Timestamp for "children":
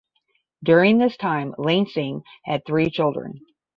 2.89-3.39